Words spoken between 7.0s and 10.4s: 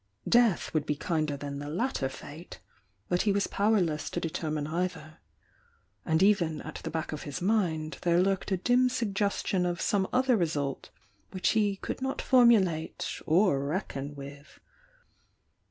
of his mind there lurked a dim suggestion of some other